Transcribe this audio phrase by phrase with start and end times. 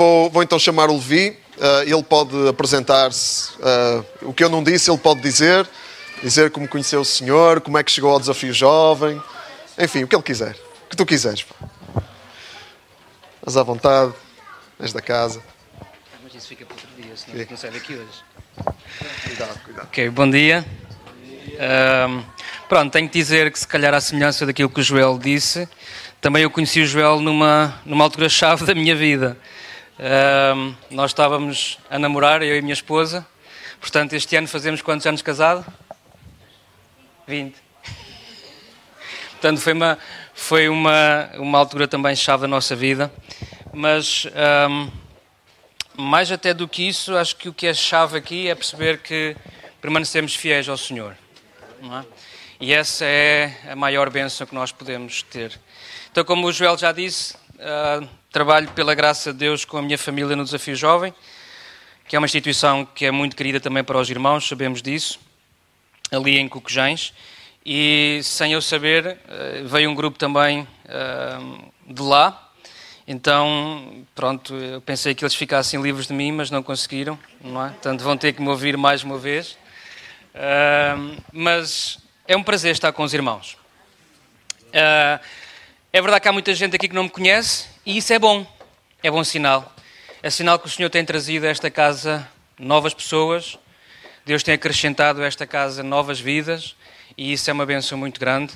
[0.00, 1.36] Vou, vou então chamar o Levi.
[1.58, 3.50] Uh, ele pode apresentar-se.
[3.56, 5.68] Uh, o que eu não disse, ele pode dizer.
[6.22, 9.22] Dizer como conheceu o Senhor, como é que chegou ao desafio jovem.
[9.78, 10.56] Enfim, o que ele quiser.
[10.86, 11.44] O que tu quiseres.
[13.44, 14.14] Mas à vontade.
[14.78, 15.42] És da casa.
[16.24, 18.24] Mas isso fica para outro dia, senão não sai daqui hoje.
[19.26, 19.84] Cuidado, cuidado.
[19.84, 20.64] Ok, bom dia.
[22.08, 22.24] Um,
[22.70, 25.68] pronto, tenho que dizer que se calhar à semelhança daquilo que o Joel disse,
[26.22, 29.36] também eu conheci o Joel numa, numa altura-chave da minha vida.
[30.88, 33.26] Nós estávamos a namorar, eu e minha esposa.
[33.78, 35.62] Portanto, este ano fazemos quantos anos casado?
[37.26, 37.54] 20.
[39.32, 39.98] Portanto, foi uma,
[40.32, 43.12] foi uma, uma altura também chave da nossa vida.
[43.74, 44.26] Mas,
[44.70, 44.90] um,
[46.02, 49.36] mais até do que isso, acho que o que é chave aqui é perceber que
[49.82, 51.14] permanecemos fiéis ao Senhor.
[51.82, 52.04] É?
[52.58, 55.60] E essa é a maior bênção que nós podemos ter.
[56.10, 59.98] Então, como o Joel já disse, uh, trabalho pela graça de Deus com a minha
[59.98, 61.14] família no Desafio Jovem,
[62.08, 65.20] que é uma instituição que é muito querida também para os irmãos, sabemos disso,
[66.10, 67.12] ali em Coquejães.
[67.64, 72.48] E sem eu saber, uh, veio um grupo também uh, de lá.
[73.06, 77.70] Então, pronto, eu pensei que eles ficassem livres de mim, mas não conseguiram, não é?
[77.70, 79.58] Portanto, vão ter que me ouvir mais uma vez.
[81.32, 83.56] mas é um prazer estar com os irmãos.
[84.68, 85.18] Uh,
[85.92, 88.46] é verdade que há muita gente aqui que não me conhece e isso é bom,
[89.02, 89.74] é bom sinal.
[90.22, 93.58] É sinal que o Senhor tem trazido a esta casa novas pessoas,
[94.24, 96.76] Deus tem acrescentado a esta casa novas vidas
[97.18, 98.52] e isso é uma benção muito grande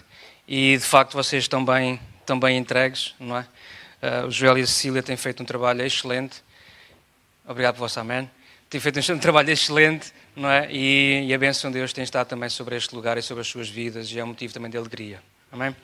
[0.47, 3.47] e de facto vocês estão bem, estão bem entregues, não é?
[4.01, 6.37] Uh, o Joel e a Cecília têm feito um trabalho excelente.
[7.49, 8.31] Obrigado por vosso amém.
[8.71, 10.69] Têm feito um trabalho excelente, não é?
[10.71, 13.49] E, e a bênção de Deus tem estado também sobre este lugar e sobre as
[13.49, 15.21] suas vidas e é um motivo também de alegria.
[15.51, 15.75] Amém?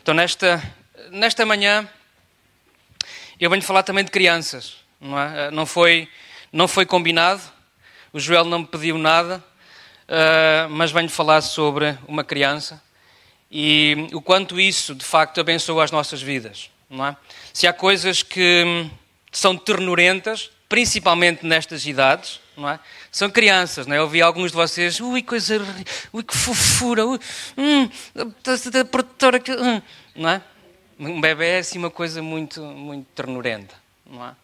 [0.00, 0.62] Então, nesta,
[1.10, 1.88] nesta manhã,
[3.38, 4.76] eu venho falar também de crianças.
[5.00, 5.50] Não, é?
[5.50, 6.08] não, foi,
[6.52, 7.42] não foi combinado,
[8.12, 9.42] o Joel não me pediu nada,
[10.08, 12.82] uh, mas venho falar sobre uma criança
[13.50, 16.70] e o quanto isso, de facto, abençoa as nossas vidas.
[16.88, 17.16] Não é?
[17.52, 18.90] Se há coisas que
[19.30, 22.80] são ternurentas, principalmente nestas idades, não é?
[23.10, 23.98] São crianças, não é?
[23.98, 25.60] Eu ouvi alguns de vocês, ui, coisa,
[26.12, 27.18] ui, que fofura, ui,
[27.56, 27.88] hum,
[28.72, 29.82] da protetora, hum,
[30.16, 30.42] não é?
[30.98, 33.74] Um bebê é assim uma coisa muito, muito ternurenta,
[34.06, 34.34] não é?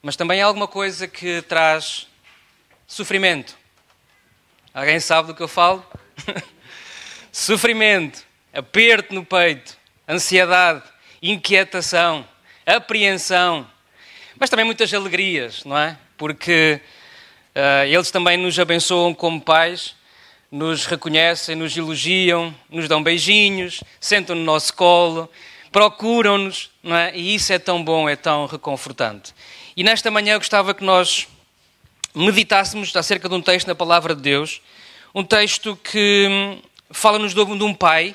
[0.00, 2.06] Mas também é alguma coisa que traz
[2.86, 3.56] sofrimento.
[4.72, 5.84] Alguém sabe do que eu falo?
[7.30, 9.76] sofrimento, aperto no peito,
[10.08, 10.82] ansiedade,
[11.22, 12.26] inquietação,
[12.64, 13.66] apreensão,
[14.38, 15.98] mas também muitas alegrias, não é?
[16.16, 16.80] Porque
[17.54, 19.94] uh, eles também nos abençoam como pais,
[20.50, 25.30] nos reconhecem, nos elogiam, nos dão beijinhos, sentam no nosso colo,
[25.74, 27.10] procuram-nos, é?
[27.16, 29.34] E isso é tão bom, é tão reconfortante.
[29.76, 31.26] E nesta manhã eu gostava que nós
[32.14, 34.62] meditássemos acerca de um texto na Palavra de Deus,
[35.12, 36.62] um texto que hum,
[36.92, 38.14] fala-nos de um pai,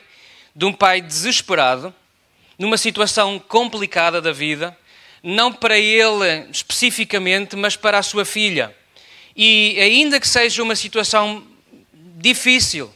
[0.56, 1.94] de um pai desesperado,
[2.58, 4.78] numa situação complicada da vida,
[5.22, 8.74] não para ele especificamente, mas para a sua filha.
[9.36, 11.44] E ainda que seja uma situação
[11.94, 12.90] difícil,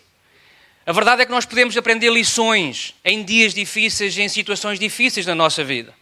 [0.85, 5.33] a verdade é que nós podemos aprender lições em dias difíceis, em situações difíceis na
[5.33, 5.93] nossa vida.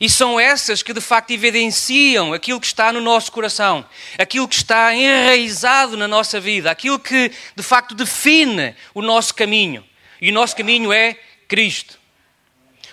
[0.00, 3.84] E são essas que de facto evidenciam aquilo que está no nosso coração,
[4.18, 9.84] aquilo que está enraizado na nossa vida, aquilo que de facto define o nosso caminho.
[10.20, 11.98] E o nosso caminho é Cristo.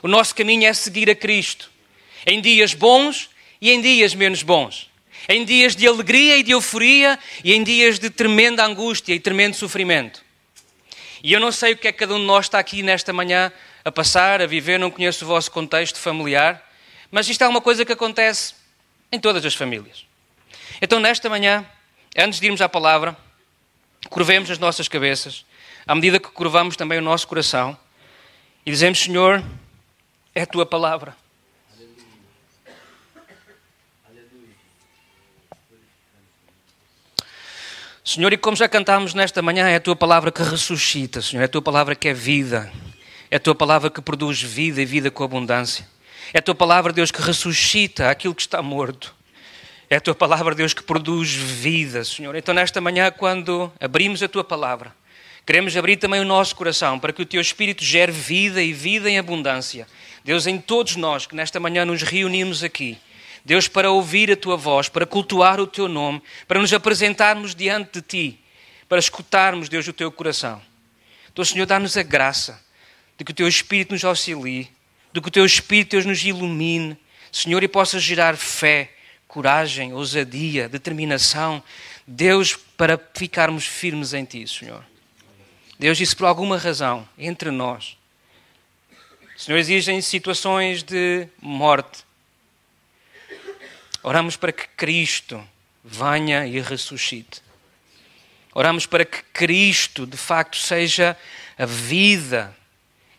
[0.04, 1.72] O nosso caminho é seguir a Cristo
[2.26, 3.30] em dias bons
[3.62, 4.92] e em dias menos bons,
[5.30, 9.56] em dias de alegria e de euforia e em dias de tremenda angústia e tremendo
[9.56, 10.27] sofrimento.
[11.24, 13.12] E eu não sei o que é que cada um de nós está aqui nesta
[13.12, 13.52] manhã
[13.84, 16.64] a passar, a viver, não conheço o vosso contexto familiar,
[17.10, 18.54] mas isto é uma coisa que acontece
[19.12, 20.06] em todas as famílias.
[20.82, 21.66] Então, nesta manhã,
[22.18, 23.18] antes de irmos à palavra,
[24.10, 25.46] curvemos as nossas cabeças,
[25.86, 27.78] à medida que curvamos também o nosso coração,
[28.66, 29.44] e dizemos: Senhor,
[30.36, 31.16] é a tua palavra.
[38.07, 41.45] Senhor, e como já cantámos nesta manhã, é a tua palavra que ressuscita, Senhor, é
[41.45, 42.71] a tua palavra que é vida,
[43.30, 45.86] é a tua palavra que produz vida e vida com abundância.
[46.33, 49.13] É a tua palavra, Deus, que ressuscita aquilo que está morto.
[49.89, 52.33] É a tua palavra, Deus, que produz vida, Senhor.
[52.38, 54.95] Então, nesta manhã, quando abrimos a tua palavra,
[55.45, 59.10] queremos abrir também o nosso coração para que o teu Espírito gere vida e vida
[59.10, 59.86] em abundância.
[60.24, 62.98] Deus, em todos nós que nesta manhã nos reunimos aqui,
[63.48, 67.94] Deus, para ouvir a tua voz, para cultuar o teu nome, para nos apresentarmos diante
[67.94, 68.40] de ti,
[68.90, 70.62] para escutarmos, Deus, o teu coração.
[71.32, 72.62] Então, Senhor, dá-nos a graça
[73.18, 74.70] de que o teu Espírito nos auxilie,
[75.14, 76.98] de que o teu Espírito, Deus, nos ilumine,
[77.32, 78.92] Senhor, e possa gerar fé,
[79.30, 81.64] coragem, ousadia, determinação.
[82.06, 84.84] Deus, para ficarmos firmes em Ti, Senhor.
[85.80, 87.98] Deus disse por alguma razão, entre nós.
[89.38, 92.06] Senhor, existem situações de morte.
[94.07, 95.45] Oramos para que Cristo
[95.83, 97.42] venha e ressuscite.
[98.54, 101.18] Oramos para que Cristo, de facto, seja
[101.57, 102.56] a vida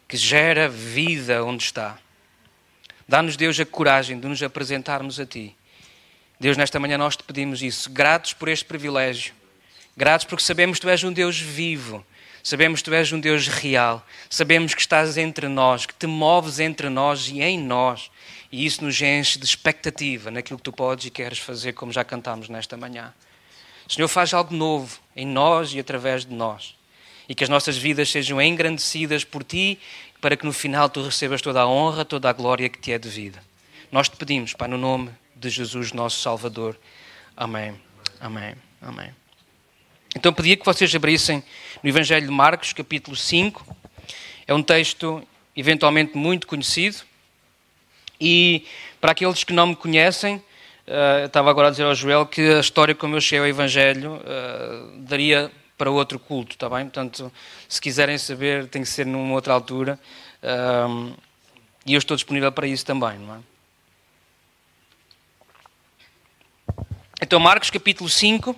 [0.08, 1.98] que gera vida onde está.
[3.06, 5.54] Dá-nos, Deus, a coragem de nos apresentarmos a Ti.
[6.40, 9.34] Deus, nesta manhã nós te pedimos isso, gratos por este privilégio,
[9.94, 12.02] gratos porque sabemos que Tu és um Deus vivo,
[12.48, 16.58] sabemos que Tu és um Deus real, sabemos que estás entre nós, que te moves
[16.60, 18.10] entre nós e em nós,
[18.50, 22.04] e isso nos enche de expectativa naquilo que Tu podes e queres fazer, como já
[22.04, 23.12] cantámos nesta manhã.
[23.88, 26.78] Senhor, faz algo novo em nós e através de nós
[27.28, 29.78] e que as nossas vidas sejam engrandecidas por Ti,
[30.20, 32.98] para que no final Tu recebas toda a honra, toda a glória que Te é
[32.98, 33.42] devida.
[33.92, 36.78] Nós te pedimos, Pai, no nome de Jesus, nosso Salvador.
[37.36, 37.78] Amém.
[38.20, 38.54] Amém.
[38.80, 39.27] Amém.
[40.16, 41.42] Então pedia que vocês abrissem
[41.82, 43.76] no Evangelho de Marcos, capítulo 5.
[44.46, 45.22] É um texto
[45.54, 47.02] eventualmente muito conhecido.
[48.18, 48.64] E
[49.00, 52.60] para aqueles que não me conhecem, uh, estava agora a dizer ao Joel que a
[52.60, 56.84] história como eu cheguei ao Evangelho uh, daria para outro culto, está bem?
[56.84, 57.30] Portanto,
[57.68, 60.00] se quiserem saber, tem que ser numa outra altura.
[60.42, 61.14] Um,
[61.86, 63.38] e eu estou disponível para isso também, não é?
[67.22, 68.56] Então, Marcos capítulo 5,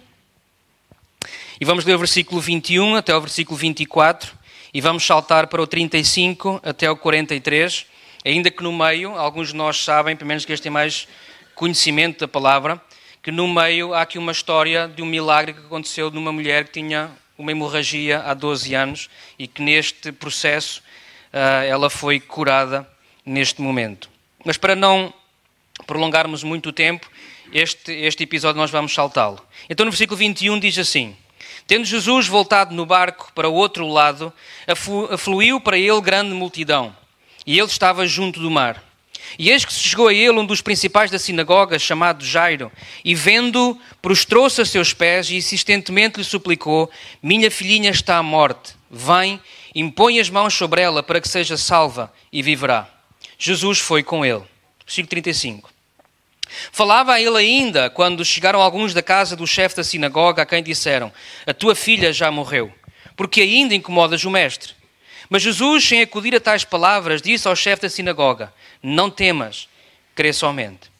[1.60, 4.32] e vamos ler o versículo 21 até o versículo 24,
[4.72, 7.84] e vamos saltar para o 35 até o 43,
[8.24, 11.06] ainda que no meio, alguns de nós sabem, pelo menos que este tem mais
[11.54, 12.80] conhecimento da palavra,
[13.22, 16.72] que no meio há aqui uma história de um milagre que aconteceu numa mulher que
[16.72, 20.82] tinha uma hemorragia há 12 anos e que neste processo
[21.30, 22.88] uh, ela foi curada
[23.24, 24.08] neste momento.
[24.46, 25.12] Mas para não
[25.86, 27.06] prolongarmos muito o tempo,
[27.52, 29.44] este, este episódio nós vamos saltá-lo.
[29.68, 31.14] Então no versículo 21 diz assim:
[31.70, 34.32] Tendo Jesus voltado no barco para o outro lado,
[35.08, 36.92] afluiu para ele grande multidão,
[37.46, 38.82] e ele estava junto do mar.
[39.38, 42.72] E eis que se chegou a ele um dos principais da sinagoga, chamado Jairo,
[43.04, 46.90] e vendo, prostrou-se a seus pés e insistentemente lhe suplicou:
[47.22, 49.40] Minha filhinha está à morte, vem,
[49.72, 52.88] impõe as mãos sobre ela para que seja salva e viverá.
[53.38, 54.42] Jesus foi com ele.
[54.84, 55.70] Versículo 35.
[56.72, 60.62] Falava a ele ainda quando chegaram alguns da casa do chefe da sinagoga, a quem
[60.62, 61.12] disseram:
[61.46, 62.72] A tua filha já morreu,
[63.16, 64.74] porque ainda incomodas o mestre.
[65.28, 68.52] Mas Jesus, sem acudir a tais palavras, disse ao chefe da sinagoga:
[68.82, 69.68] Não temas,
[70.14, 70.90] crê somente.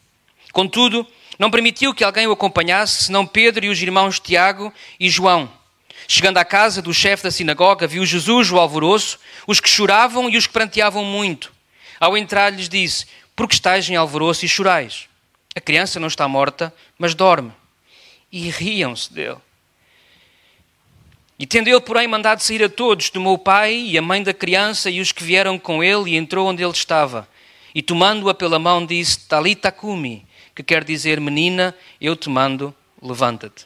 [0.53, 1.05] Contudo,
[1.37, 5.51] não permitiu que alguém o acompanhasse, senão Pedro e os irmãos Tiago e João.
[6.07, 10.37] Chegando à casa do chefe da sinagoga, viu Jesus o alvoroço, os que choravam e
[10.37, 11.51] os que pranteavam muito.
[11.99, 13.05] Ao entrar, lhes disse:
[13.35, 15.10] Por que estáis em alvoroço e chorais?
[15.55, 17.51] A criança não está morta, mas dorme.
[18.31, 19.37] E riam-se dele.
[21.37, 24.33] E tendo ele, porém, mandado sair a todos, tomou o pai e a mãe da
[24.33, 27.27] criança e os que vieram com ele e entrou onde ele estava.
[27.73, 30.25] E tomando-a pela mão, disse: Talita cumi,
[30.55, 33.65] que quer dizer, menina, eu te mando, levanta-te.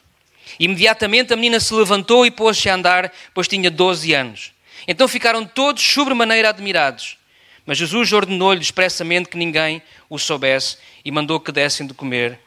[0.58, 4.52] Imediatamente a menina se levantou e pôs-se a andar, pois tinha doze anos.
[4.88, 7.18] Então ficaram todos sobremaneira admirados.
[7.66, 12.38] Mas Jesus ordenou-lhe expressamente que ninguém o soubesse e mandou que dessem de comer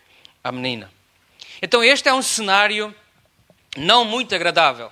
[0.41, 0.89] à menina.
[1.61, 2.95] Então este é um cenário
[3.77, 4.89] não muito agradável.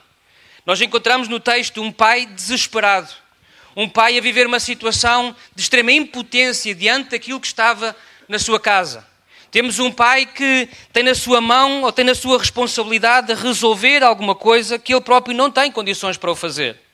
[0.65, 3.09] Nós encontramos no texto um pai desesperado,
[3.73, 7.95] um pai a viver uma situação de extrema impotência diante daquilo que estava
[8.27, 9.07] na sua casa.
[9.49, 14.03] Temos um pai que tem na sua mão ou tem na sua responsabilidade de resolver
[14.03, 16.86] alguma coisa que ele próprio não tem condições para o fazer.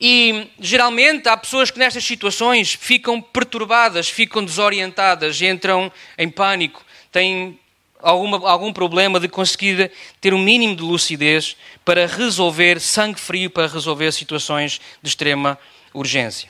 [0.00, 7.58] E geralmente há pessoas que nestas situações ficam perturbadas, ficam desorientadas, entram em pânico, têm
[8.00, 11.54] alguma, algum problema de conseguir ter um mínimo de lucidez
[11.84, 15.58] para resolver, sangue frio, para resolver situações de extrema
[15.92, 16.48] urgência.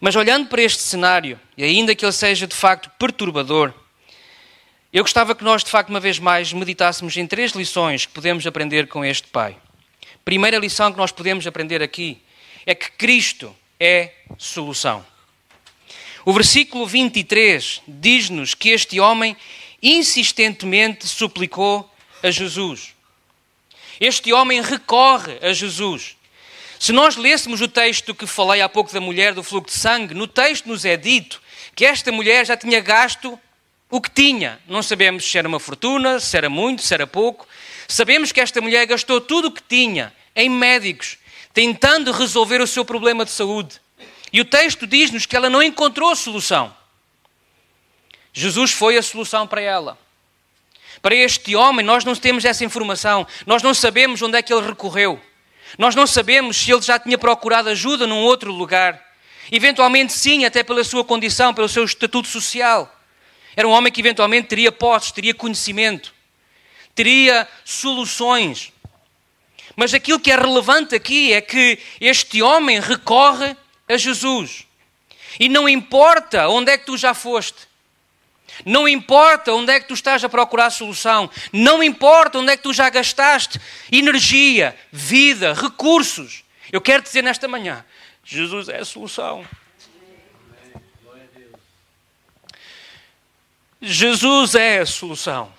[0.00, 3.72] Mas olhando para este cenário, e ainda que ele seja de facto perturbador,
[4.92, 8.46] eu gostava que nós, de facto, uma vez mais, meditássemos em três lições que podemos
[8.46, 9.56] aprender com este Pai.
[10.24, 12.20] Primeira lição que nós podemos aprender aqui
[12.66, 15.04] é que Cristo é solução.
[16.24, 19.36] O versículo 23 diz-nos que este homem
[19.82, 21.90] insistentemente suplicou
[22.22, 22.94] a Jesus.
[24.00, 26.16] Este homem recorre a Jesus.
[26.78, 30.14] Se nós lêssemos o texto que falei há pouco da mulher do fluxo de sangue,
[30.14, 31.42] no texto nos é dito
[31.74, 33.38] que esta mulher já tinha gasto
[33.90, 34.60] o que tinha.
[34.66, 37.46] Não sabemos se era uma fortuna, se era muito, se era pouco.
[37.86, 41.18] Sabemos que esta mulher gastou tudo o que tinha em médicos,
[41.52, 43.80] tentando resolver o seu problema de saúde.
[44.32, 46.74] E o texto diz-nos que ela não encontrou solução.
[48.32, 49.98] Jesus foi a solução para ela.
[51.02, 53.26] Para este homem, nós não temos essa informação.
[53.44, 55.20] Nós não sabemos onde é que ele recorreu.
[55.76, 59.02] Nós não sabemos se ele já tinha procurado ajuda num outro lugar.
[59.50, 62.90] Eventualmente, sim, até pela sua condição, pelo seu estatuto social.
[63.56, 66.14] Era um homem que eventualmente teria posses, teria conhecimento,
[66.94, 68.72] teria soluções.
[69.76, 73.56] Mas aquilo que é relevante aqui é que este homem recorre
[73.88, 74.66] a Jesus.
[75.40, 77.68] E não importa onde é que tu já foste,
[78.66, 82.62] não importa onde é que tu estás a procurar solução, não importa onde é que
[82.62, 83.60] tu já gastaste
[83.90, 86.44] energia, vida, recursos.
[86.70, 87.84] Eu quero dizer nesta manhã:
[88.24, 89.46] Jesus é a solução.
[93.80, 95.52] Jesus é a solução.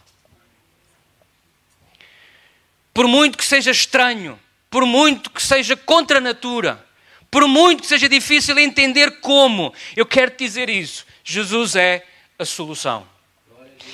[2.93, 6.85] Por muito que seja estranho, por muito que seja contra a natura,
[7.31, 12.05] por muito que seja difícil entender como, eu quero te dizer isso: Jesus é
[12.37, 13.07] a solução.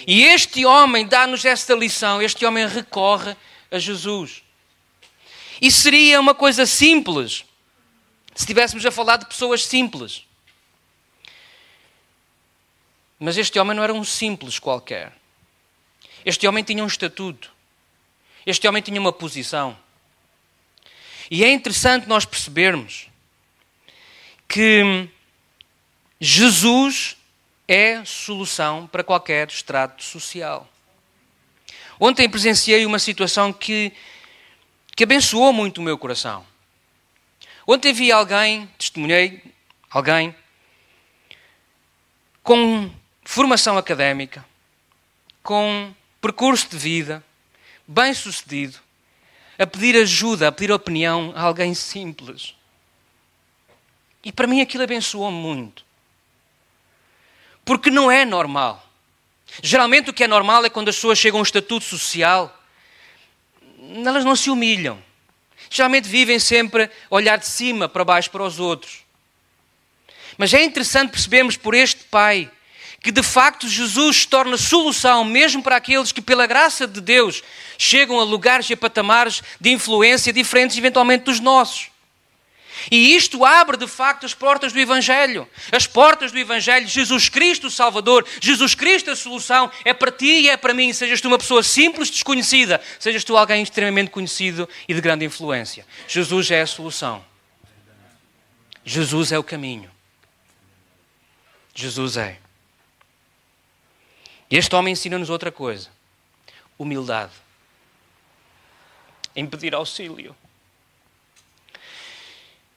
[0.05, 3.35] E este homem dá-nos esta lição, este homem recorre
[3.71, 4.43] a Jesus.
[5.61, 7.45] E seria uma coisa simples
[8.33, 10.25] se estivéssemos a falar de pessoas simples.
[13.19, 15.13] Mas este homem não era um simples qualquer.
[16.25, 17.51] Este homem tinha um estatuto.
[18.49, 19.77] Este homem tinha uma posição.
[21.29, 23.07] E é interessante nós percebermos
[24.47, 25.07] que
[26.19, 27.15] Jesus
[27.67, 30.67] é solução para qualquer estrato social.
[31.99, 33.93] Ontem presenciei uma situação que,
[34.95, 36.43] que abençoou muito o meu coração.
[37.67, 39.43] Ontem vi alguém, testemunhei
[39.91, 40.33] alguém,
[42.41, 42.91] com
[43.23, 44.43] formação académica,
[45.43, 47.23] com percurso de vida,
[47.89, 48.77] bem sucedido,
[49.57, 52.53] a pedir ajuda, a pedir opinião a alguém simples.
[54.23, 55.83] E para mim aquilo abençoou-me muito.
[57.65, 58.87] Porque não é normal.
[59.63, 62.55] Geralmente o que é normal é quando as pessoas chegam a um estatuto social,
[64.05, 65.01] elas não se humilham.
[65.67, 68.99] Geralmente vivem sempre a olhar de cima para baixo para os outros.
[70.37, 72.51] Mas é interessante percebermos por este pai
[73.01, 77.41] que de facto Jesus torna solução mesmo para aqueles que, pela graça de Deus,
[77.77, 81.89] chegam a lugares e a patamares de influência diferentes, eventualmente, dos nossos.
[82.89, 85.47] E isto abre de facto as portas do Evangelho.
[85.71, 90.41] As portas do Evangelho, Jesus Cristo o Salvador, Jesus Cristo a solução, é para ti
[90.41, 90.93] e é para mim.
[90.93, 95.85] Sejas tu uma pessoa simples, desconhecida, sejas tu alguém extremamente conhecido e de grande influência.
[96.07, 97.23] Jesus é a solução.
[98.85, 99.91] Jesus é o caminho.
[101.75, 102.37] Jesus é.
[104.49, 105.89] Este homem ensina-nos outra coisa:
[106.77, 107.33] humildade.
[109.35, 110.35] Em pedir auxílio.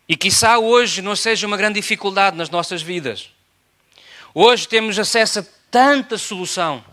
[0.06, 3.30] E quiçá hoje não seja uma grande dificuldade nas nossas vidas.
[4.34, 6.84] Hoje temos acesso a tanta solução,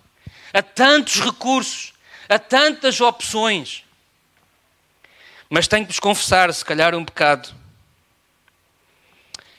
[0.53, 1.93] a tantos recursos,
[2.29, 3.83] a tantas opções.
[5.49, 7.53] Mas tenho que vos confessar, se calhar, um pecado.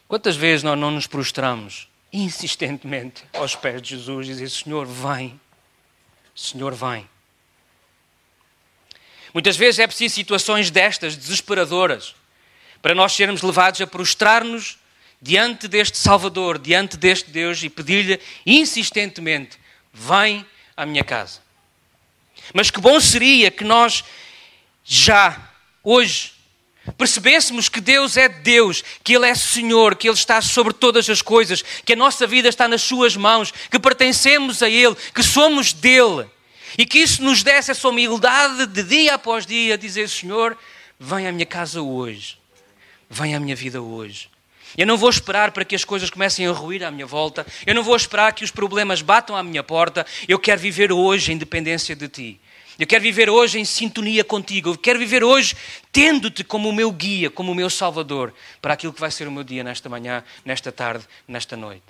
[0.08, 5.40] Quantas vezes nós não nos prostramos insistentemente aos pés de Jesus e dizer: Senhor, vem,
[6.35, 7.09] Senhor, vem.
[9.33, 12.14] Muitas vezes é preciso situações destas, desesperadoras,
[12.83, 14.79] para nós sermos levados a prostrar-nos
[15.23, 19.59] diante deste Salvador, diante deste Deus e pedir-lhe insistentemente:
[19.93, 20.45] Vem
[20.76, 21.40] à minha casa.
[22.52, 24.02] Mas que bom seria que nós
[24.85, 25.50] já,
[25.85, 26.33] hoje,
[26.97, 31.23] percebêssemos que Deus é Deus, que Ele é Senhor, que Ele está sobre todas as
[31.23, 35.73] coisas, que a nossa vida está nas Suas mãos, que pertencemos a Ele, que somos
[35.73, 36.26] dele.
[36.78, 40.56] E que isso nos desse essa humildade de dia após dia, dizer: Senhor,
[40.99, 42.40] vem à minha casa hoje
[43.11, 44.30] vem à minha vida hoje.
[44.78, 47.44] Eu não vou esperar para que as coisas comecem a ruir à minha volta.
[47.66, 50.06] Eu não vou esperar que os problemas batam à minha porta.
[50.28, 52.40] Eu quero viver hoje em dependência de Ti.
[52.80, 54.70] Eu quero viver hoje em sintonia contigo.
[54.70, 55.54] Eu quero viver hoje
[55.92, 58.32] tendo-te como o meu guia, como o meu salvador
[58.62, 61.84] para aquilo que vai ser o meu dia nesta manhã, nesta tarde, nesta noite.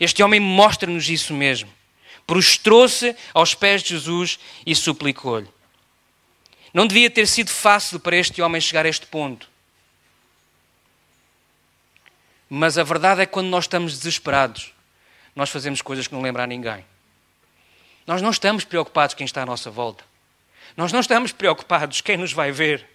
[0.00, 1.70] Este homem mostra-nos isso mesmo.
[2.26, 5.48] Prostrou-se aos pés de Jesus e suplicou-lhe.
[6.72, 9.46] Não devia ter sido fácil para este homem chegar a este ponto.
[12.48, 14.72] Mas a verdade é que quando nós estamos desesperados,
[15.36, 16.82] nós fazemos coisas que não lembram a ninguém.
[18.08, 20.02] Nós não estamos preocupados quem está à nossa volta.
[20.74, 22.86] Nós não estamos preocupados quem nos vai ver.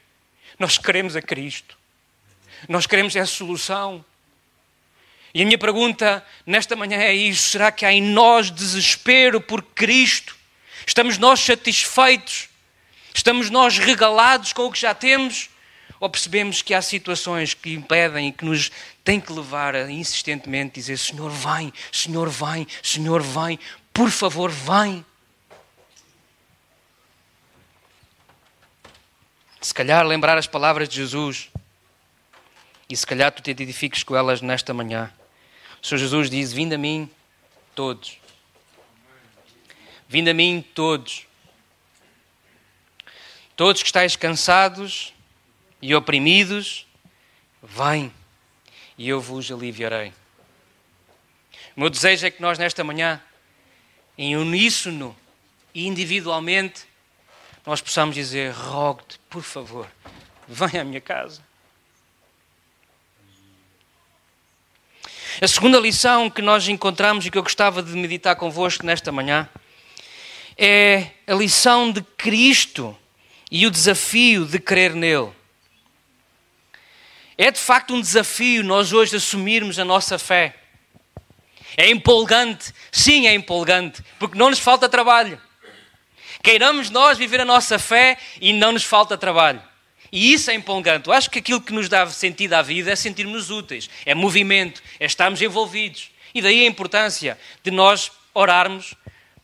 [0.57, 1.77] Nós queremos a Cristo.
[2.67, 4.03] Nós queremos essa solução.
[5.31, 9.61] E a minha pergunta nesta manhã é isso: será que há em nós desespero por
[9.61, 10.35] Cristo?
[10.87, 12.49] Estamos nós satisfeitos?
[13.13, 15.47] Estamos nós regalados com o que já temos?
[15.99, 18.71] Ou percebemos que há situações que impedem e que nos
[19.03, 23.59] têm que levar a insistentemente dizer: Senhor, vem, Senhor, vem, Senhor, vem,
[23.93, 25.05] por favor, vem.
[29.61, 31.49] Se calhar lembrar as palavras de Jesus
[32.89, 35.13] e se calhar tu te identifiques com elas nesta manhã.
[35.81, 37.09] O Senhor Jesus diz: Vinde a mim
[37.75, 38.17] todos.
[40.07, 41.27] Vinde a mim todos.
[43.55, 45.13] Todos que estáis cansados
[45.79, 46.87] e oprimidos,
[47.61, 48.11] vem
[48.97, 50.11] e eu vos aliviarei.
[51.75, 53.21] O meu desejo é que nós nesta manhã
[54.17, 55.15] em uníssono
[55.73, 56.85] e individualmente,
[57.65, 59.87] nós possamos dizer: rogo-te, por favor,
[60.47, 61.41] vem à minha casa.
[65.41, 69.49] A segunda lição que nós encontramos e que eu gostava de meditar convosco nesta manhã
[70.55, 72.95] é a lição de Cristo
[73.49, 75.31] e o desafio de crer nele.
[77.37, 80.62] É de facto um desafio nós hoje assumirmos a nossa fé.
[81.75, 85.41] É empolgante, sim, é empolgante, porque não nos falta trabalho.
[86.43, 89.61] Queiramos nós viver a nossa fé e não nos falta trabalho.
[90.11, 91.07] E isso é empolgante.
[91.07, 94.83] Eu acho que aquilo que nos dá sentido à vida é sentirmos úteis, é movimento,
[94.99, 96.11] é estarmos envolvidos.
[96.35, 98.93] E daí a importância de nós orarmos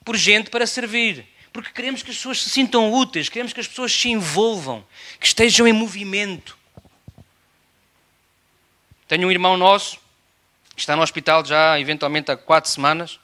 [0.06, 1.26] por gente para servir.
[1.52, 4.86] Porque queremos que as pessoas se sintam úteis, queremos que as pessoas se envolvam,
[5.20, 6.58] que estejam em movimento.
[9.08, 10.00] Tenho um irmão nosso
[10.82, 13.20] está no hospital já eventualmente há quatro semanas,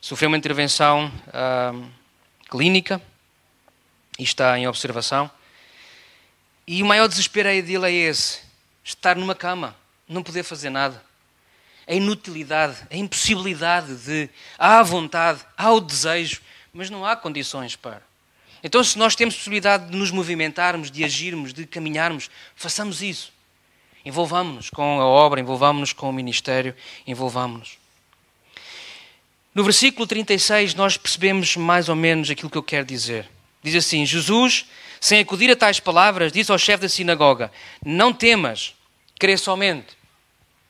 [0.00, 1.12] sofreu uma intervenção
[2.48, 3.00] clínica
[4.18, 5.30] e está em observação.
[6.66, 8.40] E o maior desespero dele é esse:
[8.82, 9.76] estar numa cama,
[10.08, 11.02] não poder fazer nada.
[11.86, 14.30] A inutilidade, a impossibilidade de.
[14.58, 16.40] Há a vontade, há o desejo,
[16.72, 18.02] mas não há condições para.
[18.62, 23.33] Então, se nós temos possibilidade de nos movimentarmos, de agirmos, de caminharmos, façamos isso.
[24.04, 26.74] Envolvamos-nos com a obra, envolvamos-nos com o ministério,
[27.06, 27.78] envolvamos-nos.
[29.54, 33.28] No versículo 36, nós percebemos mais ou menos aquilo que eu quero dizer.
[33.62, 34.66] Diz assim: Jesus
[35.04, 37.52] sem acudir a tais palavras, disse ao chefe da sinagoga:
[37.84, 38.74] Não temas,
[39.18, 39.88] crê somente.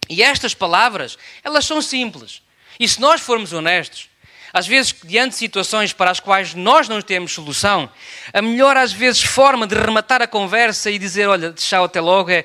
[0.08, 2.42] E estas palavras, elas são simples.
[2.78, 4.08] E se nós formos honestos,
[4.52, 7.88] às vezes, diante de situações para as quais nós não temos solução,
[8.32, 12.30] a melhor, às vezes, forma de rematar a conversa e dizer: Olha, tchau, até logo,
[12.30, 12.44] é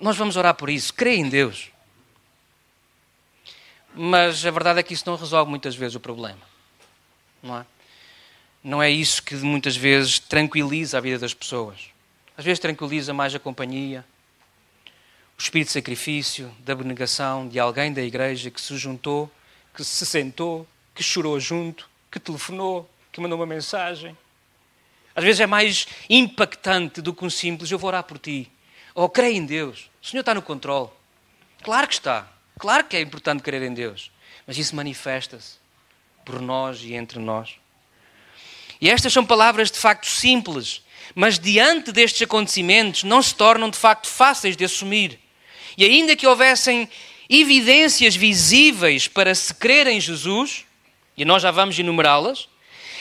[0.00, 1.70] nós vamos orar por isso, crê em Deus.
[3.94, 6.40] Mas a verdade é que isso não resolve muitas vezes o problema.
[7.42, 7.66] Não é?
[8.62, 11.90] não é isso que muitas vezes tranquiliza a vida das pessoas.
[12.36, 14.04] Às vezes tranquiliza mais a companhia,
[15.36, 19.30] o espírito de sacrifício, da abnegação de alguém da igreja que se juntou,
[19.74, 24.16] que se sentou, que chorou junto, que telefonou, que mandou uma mensagem.
[25.14, 28.50] Às vezes é mais impactante do que um simples eu vou orar por ti.
[28.98, 29.88] Ou oh, creio em Deus.
[30.02, 30.88] O Senhor está no controle.
[31.62, 32.26] Claro que está.
[32.58, 34.10] Claro que é importante crer em Deus.
[34.44, 35.52] Mas isso manifesta-se
[36.24, 37.54] por nós e entre nós.
[38.80, 40.82] E estas são palavras de facto simples,
[41.14, 45.20] mas diante destes acontecimentos não se tornam de facto fáceis de assumir.
[45.76, 46.88] E ainda que houvessem
[47.30, 50.64] evidências visíveis para se crer em Jesus,
[51.16, 52.48] e nós já vamos enumerá-las,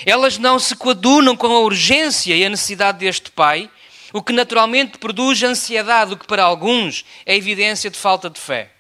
[0.05, 3.67] elas não se coadunam com a urgência e a necessidade deste Pai,
[4.13, 8.71] o que naturalmente produz ansiedade, o que para alguns é evidência de falta de fé.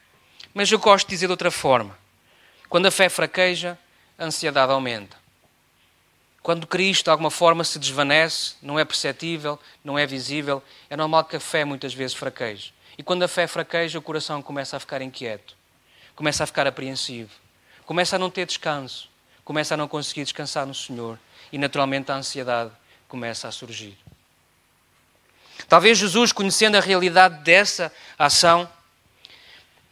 [0.53, 1.97] Mas eu gosto de dizer de outra forma:
[2.69, 3.77] quando a fé fraqueja,
[4.17, 5.17] a ansiedade aumenta.
[6.41, 11.25] Quando Cristo de alguma forma se desvanece, não é perceptível, não é visível, é normal
[11.25, 12.73] que a fé muitas vezes fraqueje.
[12.97, 15.55] E quando a fé fraqueja, o coração começa a ficar inquieto,
[16.15, 17.31] começa a ficar apreensivo,
[17.85, 19.09] começa a não ter descanso,
[19.43, 21.19] começa a não conseguir descansar no Senhor
[21.51, 22.71] e naturalmente a ansiedade
[23.07, 23.97] começa a surgir.
[25.67, 28.69] Talvez Jesus, conhecendo a realidade dessa ação,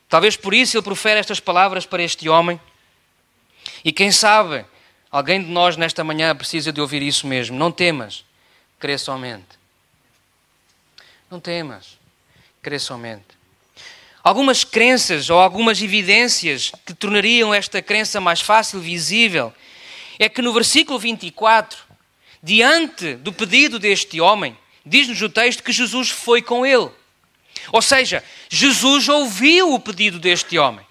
[0.07, 2.59] talvez por isso ele profere estas palavras para este homem.
[3.83, 4.65] E quem sabe,
[5.15, 7.57] Alguém de nós nesta manhã precisa de ouvir isso mesmo.
[7.57, 8.25] Não temas,
[8.77, 9.47] crê somente.
[11.31, 11.97] Não temas,
[12.61, 13.23] crê somente.
[14.21, 19.53] Algumas crenças ou algumas evidências que tornariam esta crença mais fácil, visível,
[20.19, 21.81] é que no versículo 24,
[22.43, 26.89] diante do pedido deste homem, diz-nos o texto que Jesus foi com ele.
[27.71, 30.85] Ou seja, Jesus ouviu o pedido deste homem.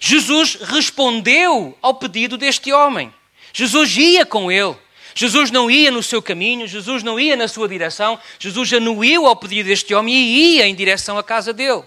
[0.00, 3.12] Jesus respondeu ao pedido deste homem.
[3.52, 4.76] Jesus ia com ele.
[5.14, 9.34] Jesus não ia no seu caminho, Jesus não ia na sua direção, Jesus anuiu ao
[9.34, 11.82] pedido deste homem e ia em direção à casa dele.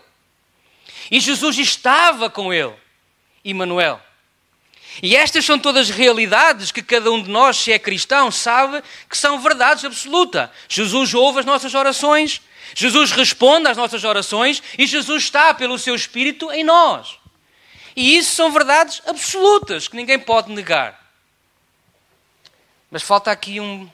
[1.09, 2.73] E Jesus estava com ele,
[3.45, 4.01] Emmanuel.
[5.01, 9.17] E estas são todas realidades que cada um de nós, se é cristão, sabe que
[9.17, 10.49] são verdades absolutas.
[10.67, 12.41] Jesus ouve as nossas orações,
[12.75, 17.17] Jesus responde às nossas orações e Jesus está pelo seu Espírito em nós.
[17.95, 20.99] E isso são verdades absolutas que ninguém pode negar.
[22.89, 23.89] Mas falta aqui um.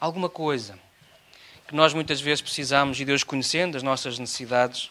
[0.00, 0.78] alguma coisa
[1.68, 4.90] que nós muitas vezes precisamos e Deus conhecendo as nossas necessidades,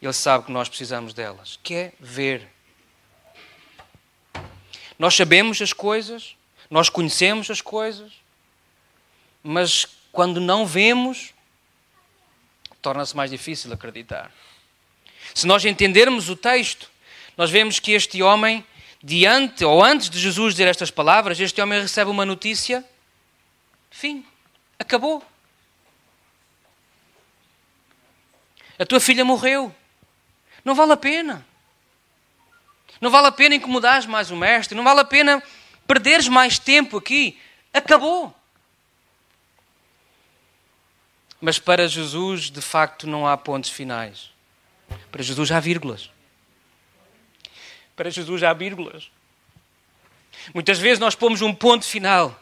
[0.00, 2.48] Ele sabe que nós precisamos delas, que é ver.
[5.00, 6.36] Nós sabemos as coisas,
[6.68, 8.12] nós conhecemos as coisas,
[9.42, 11.32] mas quando não vemos,
[12.82, 14.30] torna-se mais difícil acreditar.
[15.34, 16.90] Se nós entendermos o texto,
[17.34, 18.62] nós vemos que este homem,
[19.02, 22.84] diante ou antes de Jesus dizer estas palavras, este homem recebe uma notícia:
[23.90, 24.22] fim,
[24.78, 25.24] acabou.
[28.78, 29.74] A tua filha morreu.
[30.62, 31.46] Não vale a pena.
[33.00, 34.76] Não vale a pena incomodares mais o mestre.
[34.76, 35.42] Não vale a pena
[35.86, 37.38] perderes mais tempo aqui.
[37.72, 38.34] Acabou.
[41.40, 44.30] Mas para Jesus, de facto, não há pontos finais.
[45.10, 46.10] Para Jesus há vírgulas.
[47.96, 49.10] Para Jesus há vírgulas.
[50.52, 52.38] Muitas vezes nós pomos um ponto final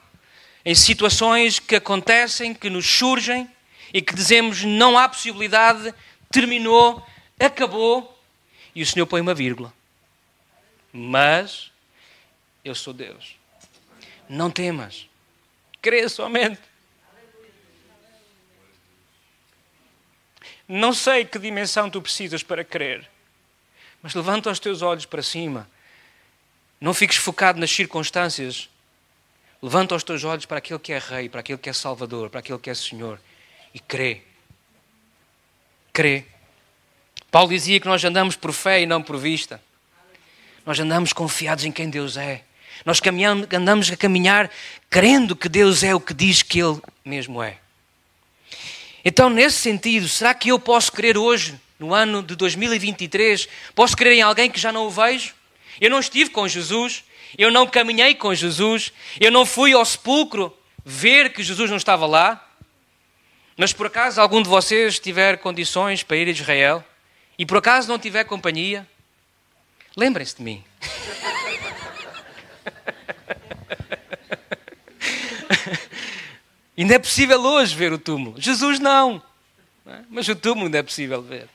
[0.64, 3.48] em situações que acontecem, que nos surgem
[3.92, 5.94] e que dizemos não há possibilidade,
[6.30, 7.04] terminou,
[7.38, 8.20] acabou,
[8.74, 9.72] e o Senhor põe uma vírgula.
[10.92, 11.70] Mas
[12.64, 13.36] eu sou Deus.
[14.28, 15.08] Não temas.
[15.80, 16.60] Crê somente.
[20.68, 23.08] Não sei que dimensão tu precisas para crer,
[24.02, 25.68] mas levanta os teus olhos para cima.
[26.78, 28.68] Não fiques focado nas circunstâncias.
[29.62, 32.40] Levanta os teus olhos para aquele que é Rei, para aquele que é Salvador, para
[32.40, 33.18] aquele que é Senhor
[33.74, 34.22] e crê.
[35.92, 36.26] Crê.
[37.30, 39.60] Paulo dizia que nós andamos por fé e não por vista.
[40.68, 42.42] Nós andamos confiados em quem Deus é.
[42.84, 43.00] Nós
[43.56, 44.50] andamos a caminhar
[44.90, 47.56] crendo que Deus é o que diz que Ele mesmo é.
[49.02, 54.12] Então, nesse sentido, será que eu posso crer hoje, no ano de 2023, posso crer
[54.12, 55.34] em alguém que já não o vejo?
[55.80, 57.02] Eu não estive com Jesus,
[57.38, 60.54] eu não caminhei com Jesus, eu não fui ao sepulcro
[60.84, 62.46] ver que Jesus não estava lá.
[63.56, 66.84] Mas por acaso algum de vocês tiver condições para ir a Israel
[67.38, 68.86] e por acaso não tiver companhia,
[69.98, 70.62] lembrem-se de mim.
[76.78, 78.40] Ainda é possível hoje ver o túmulo.
[78.40, 79.20] Jesus não.
[80.08, 81.48] Mas o túmulo ainda é possível ver.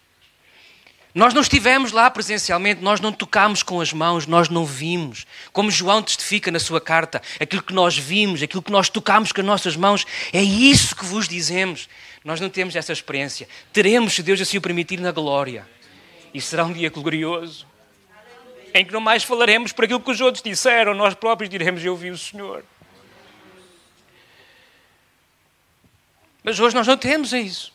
[1.16, 5.28] Nós não estivemos lá presencialmente, nós não tocámos com as mãos, nós não vimos.
[5.52, 9.40] Como João testifica na sua carta, aquilo que nós vimos, aquilo que nós tocámos com
[9.40, 11.88] as nossas mãos, é isso que vos dizemos.
[12.26, 13.48] Nós não temos essa experiência.
[13.72, 15.68] Teremos, se Deus assim o permitir, na glória.
[16.34, 17.68] E será um dia glorioso,
[18.74, 21.96] em que não mais falaremos por aquilo que os outros disseram, nós próprios diremos: Eu
[21.96, 22.64] vi o Senhor.
[26.44, 27.72] Mas hoje nós não temos isso.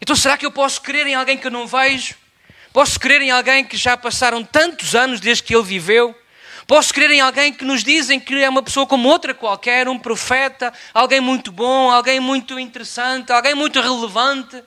[0.00, 2.14] Então será que eu posso crer em alguém que eu não vejo?
[2.72, 6.14] Posso crer em alguém que já passaram tantos anos desde que ele viveu?
[6.66, 9.98] Posso crer em alguém que nos dizem que é uma pessoa como outra qualquer, um
[9.98, 14.62] profeta, alguém muito bom, alguém muito interessante, alguém muito relevante?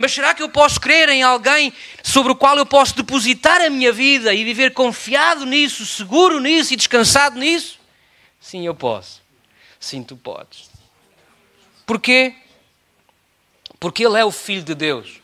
[0.00, 3.68] Mas será que eu posso crer em alguém sobre o qual eu posso depositar a
[3.68, 7.78] minha vida e viver confiado nisso, seguro nisso e descansado nisso?
[8.40, 9.20] Sim, eu posso.
[9.78, 10.70] Sim, tu podes.
[11.84, 12.34] Porquê?
[13.78, 15.20] Porque ele é o Filho de Deus.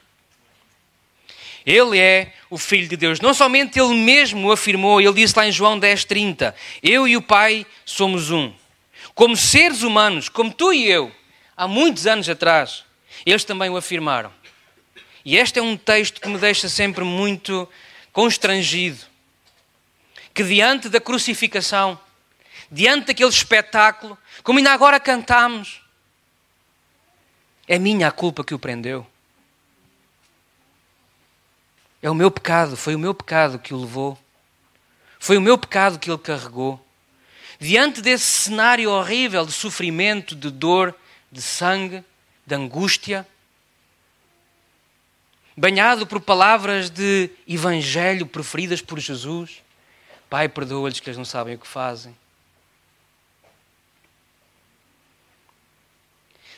[1.64, 3.18] Ele é o Filho de Deus.
[3.18, 7.64] Não somente ele mesmo afirmou, ele disse lá em João 10,30: Eu e o Pai
[7.86, 8.52] somos um.
[9.14, 11.10] Como seres humanos, como tu e eu,
[11.56, 12.84] há muitos anos atrás,
[13.24, 14.30] eles também o afirmaram.
[15.26, 17.68] E este é um texto que me deixa sempre muito
[18.12, 19.04] constrangido.
[20.32, 21.98] Que diante da crucificação,
[22.70, 25.82] diante daquele espetáculo, como ainda agora cantamos,
[27.66, 29.04] é minha a culpa que o prendeu.
[32.00, 34.16] É o meu pecado, foi o meu pecado que o levou.
[35.18, 36.80] Foi o meu pecado que ele carregou.
[37.58, 40.94] Diante desse cenário horrível de sofrimento, de dor,
[41.32, 42.04] de sangue,
[42.46, 43.26] de angústia,
[45.56, 49.62] banhado por palavras de evangelho preferidas por Jesus,
[50.28, 52.14] Pai, perdoa-lhes que eles não sabem o que fazem.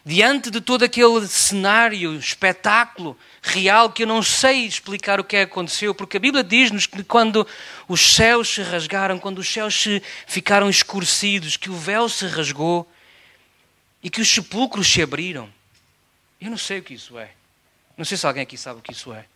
[0.09, 5.45] diante de todo aquele cenário, espetáculo real que eu não sei explicar o que é
[5.45, 7.47] que aconteceu, porque a Bíblia diz-nos que quando
[7.87, 12.91] os céus se rasgaram, quando os céus se ficaram escurecidos, que o véu se rasgou
[14.03, 15.53] e que os sepulcros se abriram.
[16.41, 17.33] Eu não sei o que isso é.
[17.99, 19.27] Não sei se alguém aqui sabe o que isso é.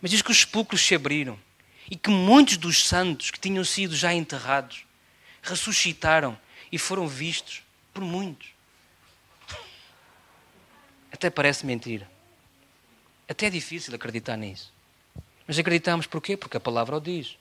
[0.00, 1.38] Mas diz que os sepulcros se abriram
[1.90, 4.86] e que muitos dos santos que tinham sido já enterrados
[5.42, 6.38] ressuscitaram
[6.72, 7.62] e foram vistos
[7.92, 8.48] por muitos.
[11.12, 12.10] Até parece mentira.
[13.28, 14.72] Até é difícil acreditar nisso.
[15.46, 16.34] Mas acreditamos porquê?
[16.34, 17.36] Porque a palavra o diz.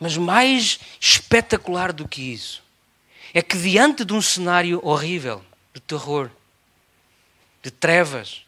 [0.00, 2.62] Mas mais espetacular do que isso
[3.34, 6.30] é que, diante de um cenário horrível, de terror,
[7.62, 8.44] de trevas,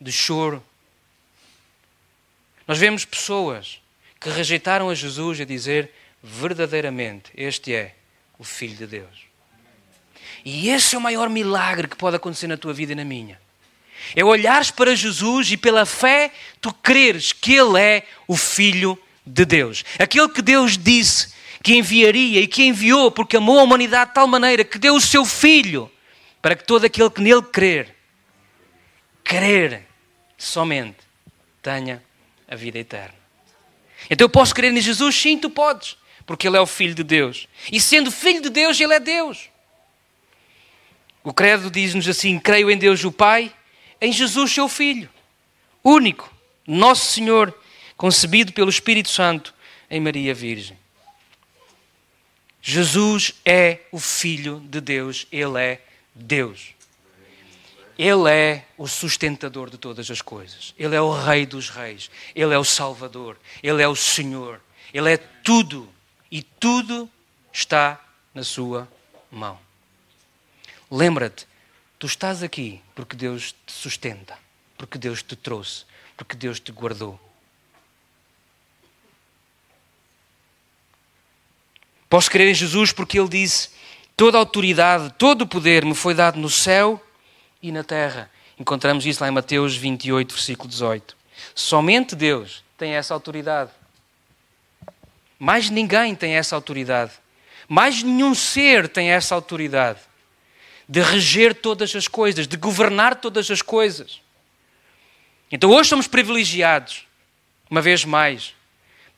[0.00, 0.62] de choro,
[2.66, 3.80] nós vemos pessoas
[4.20, 5.90] que rejeitaram a Jesus a dizer
[6.22, 7.94] verdadeiramente: Este é
[8.38, 9.28] o Filho de Deus.
[10.44, 13.40] E esse é o maior milagre que pode acontecer na tua vida e na minha.
[14.14, 16.30] É olhares para Jesus e pela fé
[16.60, 19.84] tu creres que Ele é o Filho de Deus.
[19.98, 21.32] Aquele que Deus disse
[21.62, 25.00] que enviaria e que enviou porque amou a humanidade de tal maneira que deu o
[25.00, 25.90] seu Filho
[26.40, 27.94] para que todo aquele que nele crer,
[29.24, 29.86] crer
[30.36, 30.98] somente,
[31.62, 32.02] tenha
[32.48, 33.14] a vida eterna.
[34.08, 35.14] Então eu posso crer em Jesus?
[35.14, 37.48] Sim, tu podes, porque Ele é o Filho de Deus.
[37.70, 39.50] E sendo Filho de Deus, Ele é Deus.
[41.24, 43.52] O credo diz-nos assim: creio em Deus o Pai,
[44.00, 45.10] em Jesus, seu Filho,
[45.82, 46.32] único,
[46.66, 47.54] nosso Senhor,
[47.96, 49.54] concebido pelo Espírito Santo
[49.90, 50.78] em Maria Virgem.
[52.62, 55.80] Jesus é o Filho de Deus, Ele é
[56.18, 56.74] Deus.
[57.98, 60.72] Ele é o sustentador de todas as coisas.
[60.78, 62.10] Ele é o Rei dos Reis.
[62.34, 63.36] Ele é o Salvador.
[63.62, 64.60] Ele é o Senhor.
[64.94, 65.88] Ele é tudo.
[66.30, 67.10] E tudo
[67.52, 68.00] está
[68.32, 68.88] na Sua
[69.30, 69.58] mão.
[70.90, 71.46] Lembra-te,
[71.98, 74.38] tu estás aqui porque Deus te sustenta,
[74.76, 75.84] porque Deus te trouxe,
[76.16, 77.20] porque Deus te guardou.
[82.08, 83.70] Posso crer em Jesus porque Ele disse:
[84.18, 87.00] Toda a autoridade, todo o poder me foi dado no céu
[87.62, 88.28] e na terra.
[88.58, 91.16] Encontramos isso lá em Mateus 28, versículo 18.
[91.54, 93.70] Somente Deus tem essa autoridade.
[95.38, 97.12] Mais ninguém tem essa autoridade.
[97.68, 100.00] Mais nenhum ser tem essa autoridade
[100.88, 104.20] de reger todas as coisas, de governar todas as coisas.
[105.48, 107.06] Então hoje somos privilegiados,
[107.70, 108.52] uma vez mais,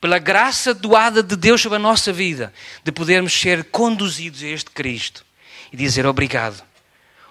[0.01, 2.51] pela graça doada de Deus sobre a nossa vida,
[2.83, 5.23] de podermos ser conduzidos a este Cristo
[5.71, 6.63] e dizer obrigado.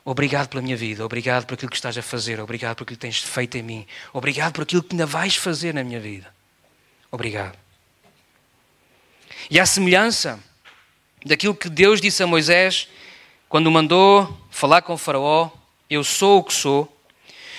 [0.04, 3.02] Obrigado pela minha vida, obrigado por aquilo que estás a fazer, obrigado por aquilo que
[3.02, 6.32] tens feito em mim, obrigado por aquilo que ainda vais fazer na minha vida.
[7.10, 7.58] Obrigado.
[9.50, 10.38] E à semelhança
[11.26, 12.88] daquilo que Deus disse a Moisés
[13.48, 15.50] quando mandou falar com o Faraó,
[15.88, 16.96] eu sou o que sou,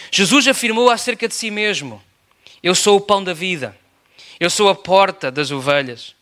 [0.09, 2.01] Jesus afirmou acerca de si mesmo:
[2.63, 3.77] Eu sou o pão da vida,
[4.41, 6.15] eu sou a porta das ovelhas,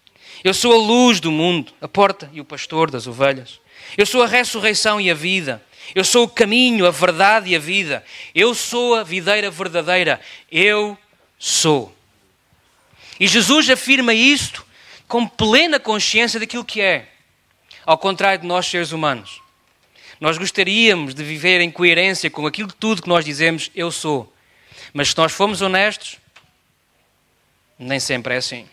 [0.44, 3.62] eu sou a luz do mundo, a porta e o pastor das ovelhas,
[3.98, 5.64] eu sou a ressurreição e a vida,
[5.96, 8.04] eu sou o caminho, a verdade e a vida,
[8.36, 10.20] eu sou a videira verdadeira,
[10.52, 10.98] eu
[11.38, 11.96] sou.
[13.18, 14.66] E Jesus afirma isto
[15.08, 17.08] com plena consciência daquilo que é,
[17.86, 19.42] ao contrário de nós seres humanos.
[20.20, 24.34] Nós gostaríamos de viver em coerência com aquilo tudo que nós dizemos, eu sou.
[24.94, 26.18] Mas se nós formos honestos,
[27.80, 28.68] nem sempre é assim.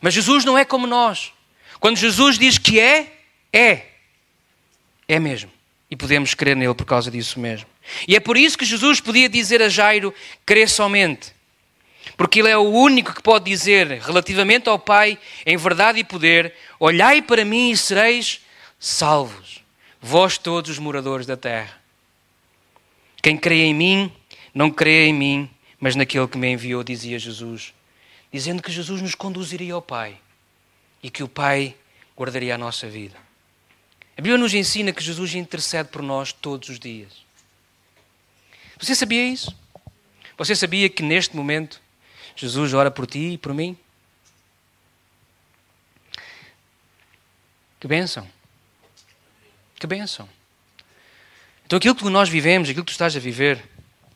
[0.00, 1.32] Mas Jesus não é como nós.
[1.80, 3.12] Quando Jesus diz que é,
[3.52, 3.86] é.
[5.08, 5.50] É mesmo.
[5.90, 7.66] E podemos crer nele por causa disso mesmo.
[8.06, 10.14] E é por isso que Jesus podia dizer a Jairo:
[10.46, 11.34] crê somente.
[12.16, 16.54] Porque ele é o único que pode dizer, relativamente ao Pai, em verdade e poder:
[16.78, 18.40] olhai para mim e sereis
[18.78, 19.60] salvos
[20.00, 21.78] vós todos os moradores da terra.
[23.22, 24.12] Quem crê em mim,
[24.54, 25.50] não crê em mim,
[25.80, 27.72] mas naquele que me enviou, dizia Jesus,
[28.30, 30.20] dizendo que Jesus nos conduziria ao Pai
[31.02, 31.74] e que o Pai
[32.16, 33.16] guardaria a nossa vida.
[34.16, 37.24] A Bíblia nos ensina que Jesus intercede por nós todos os dias.
[38.78, 39.56] Você sabia isso?
[40.36, 41.80] Você sabia que neste momento
[42.36, 43.76] Jesus ora por ti e por mim?
[47.78, 48.28] Que bênção!
[49.78, 50.28] Que bênção.
[51.64, 53.66] Então aquilo que nós vivemos, aquilo que tu estás a viver,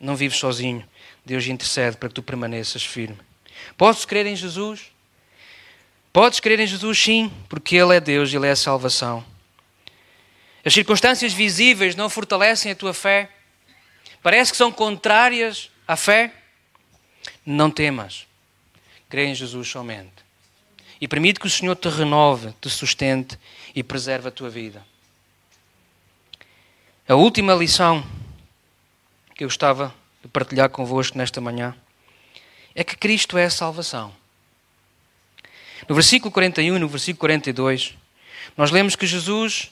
[0.00, 0.86] não vives sozinho.
[1.24, 3.18] Deus intercede para que tu permaneças firme.
[3.76, 4.90] Podes crer em Jesus?
[6.12, 9.24] Podes crer em Jesus, sim, porque Ele é Deus, Ele é a salvação.
[10.64, 13.28] As circunstâncias visíveis não fortalecem a tua fé?
[14.22, 16.32] Parece que são contrárias à fé?
[17.44, 18.26] Não temas.
[19.08, 20.24] Crê em Jesus somente.
[21.00, 23.38] E permite que o Senhor te renove, te sustente
[23.74, 24.86] e preserve a tua vida.
[27.06, 28.02] A última lição
[29.34, 29.94] que eu estava
[30.24, 31.74] a partilhar convosco nesta manhã
[32.74, 34.12] é que Cristo é a salvação.
[35.88, 37.94] No versículo 41 e no versículo 42,
[38.56, 39.70] nós lemos que Jesus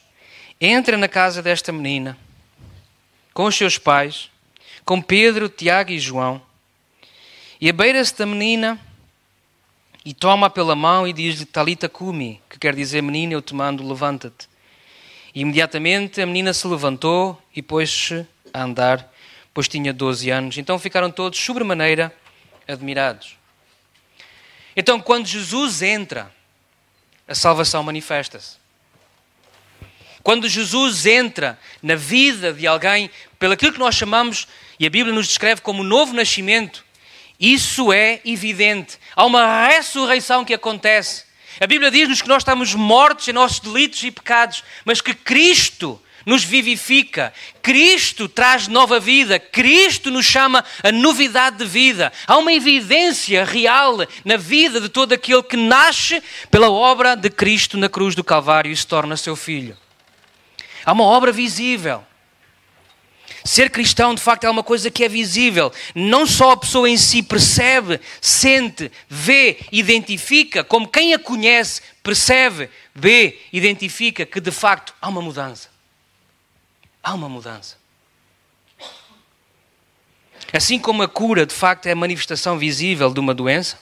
[0.60, 2.16] entra na casa desta menina
[3.32, 4.30] com os seus pais,
[4.84, 6.40] com Pedro, Tiago e João,
[7.60, 8.78] e abeira-se da menina
[10.04, 13.86] e toma pela mão e diz-lhe Talita Kumi, que quer dizer menina, eu te mando,
[13.86, 14.48] levanta-te.
[15.34, 19.11] E imediatamente a menina se levantou e pôs-se a andar,
[19.54, 20.58] pois tinha 12 anos.
[20.58, 22.14] Então ficaram todos sobremaneira
[22.66, 23.36] admirados.
[24.74, 26.32] Então, quando Jesus entra,
[27.28, 28.56] a salvação manifesta-se.
[30.22, 34.46] Quando Jesus entra na vida de alguém, pelo aquilo que nós chamamos,
[34.78, 36.84] e a Bíblia nos descreve como novo nascimento,
[37.38, 38.98] isso é evidente.
[39.16, 41.24] Há uma ressurreição que acontece.
[41.60, 46.00] A Bíblia diz-nos que nós estamos mortos em nossos delitos e pecados, mas que Cristo
[46.24, 52.12] nos vivifica, Cristo traz nova vida, Cristo nos chama a novidade de vida.
[52.26, 57.76] Há uma evidência real na vida de todo aquele que nasce pela obra de Cristo
[57.76, 59.76] na cruz do Calvário e se torna seu filho.
[60.84, 62.04] Há uma obra visível.
[63.44, 65.72] Ser cristão, de facto, é uma coisa que é visível.
[65.94, 72.70] Não só a pessoa em si percebe, sente, vê, identifica, como quem a conhece percebe,
[72.94, 75.71] vê, identifica que de facto há uma mudança.
[77.02, 77.76] Há uma mudança.
[80.52, 83.78] Assim como a cura, de facto, é a manifestação visível de uma doença,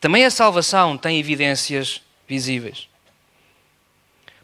[0.00, 2.88] também a salvação tem evidências visíveis.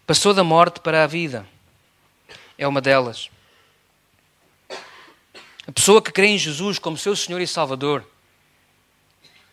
[0.07, 1.47] Passou da morte para a vida.
[2.59, 3.31] É uma delas.
[5.67, 8.05] A pessoa que crê em Jesus como seu Senhor e Salvador,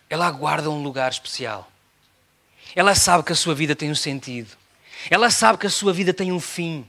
[0.10, 1.72] ela aguarda um lugar especial.
[2.76, 4.58] Ela sabe que a sua vida tem um sentido.
[5.10, 6.88] Ela sabe que a sua vida tem um fim.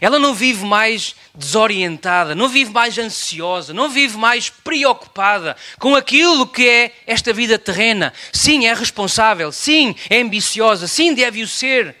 [0.00, 6.46] Ela não vive mais desorientada, não vive mais ansiosa, não vive mais preocupada com aquilo
[6.46, 8.12] que é esta vida terrena.
[8.32, 11.96] Sim, é responsável, sim, é ambiciosa, sim, deve o ser.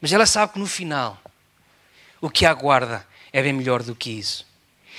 [0.00, 1.20] Mas ela sabe que no final,
[2.20, 4.48] o que aguarda é bem melhor do que isso.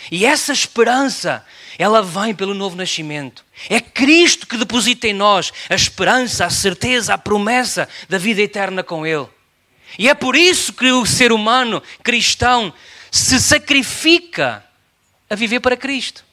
[0.10, 1.45] E essa esperança,
[1.77, 3.45] ela vem pelo novo nascimento.
[3.69, 8.84] É Cristo que deposita em nós a esperança, a certeza, a promessa da vida eterna
[8.84, 9.27] com Ele.
[9.97, 12.73] E é por isso que o ser humano cristão
[13.12, 14.65] se sacrifica
[15.30, 16.25] a viver para Cristo.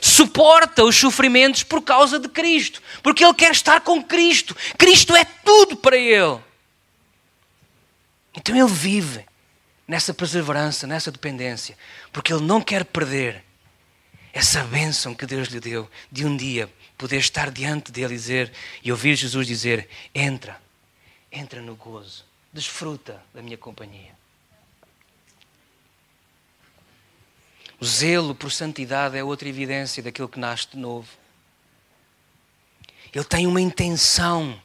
[0.00, 4.56] Suporta os sofrimentos por causa de Cristo, porque ele quer estar com Cristo.
[4.78, 6.40] Cristo é tudo para ele.
[8.34, 9.26] Então ele vive
[9.86, 11.76] nessa perseverança, nessa dependência,
[12.12, 13.44] porque ele não quer perder
[14.32, 18.52] essa bênção que Deus lhe deu de um dia poder estar diante dele e dizer
[18.82, 20.58] e ouvir Jesus dizer: entra,
[21.30, 24.18] entra no gozo desfruta da minha companhia.
[27.80, 31.08] O zelo por santidade é outra evidência daquilo que nasce de novo.
[33.14, 34.60] Ele tem uma intenção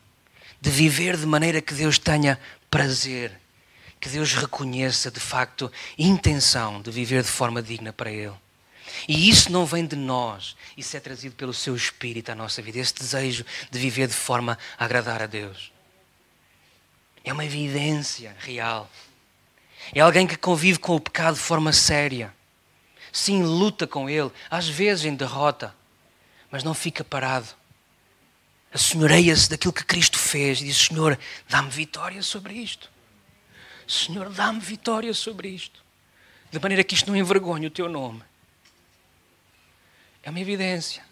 [0.60, 3.40] de viver de maneira que Deus tenha prazer,
[4.00, 8.34] que Deus reconheça de facto intenção de viver de forma digna para Ele.
[9.08, 12.80] E isso não vem de nós, isso é trazido pelo Seu Espírito à nossa vida,
[12.80, 15.75] esse desejo de viver de forma a agradar a Deus.
[17.26, 18.90] É uma evidência real.
[19.94, 22.34] É alguém que convive com o pecado de forma séria.
[23.12, 25.76] Sim, luta com ele, às vezes em derrota,
[26.52, 27.48] mas não fica parado.
[28.72, 31.18] Assenhoreia-se daquilo que Cristo fez e diz: Senhor,
[31.50, 32.92] dá-me vitória sobre isto.
[33.88, 35.84] Senhor, dá-me vitória sobre isto.
[36.52, 38.22] De maneira que isto não envergonhe o teu nome.
[40.22, 41.04] É uma evidência.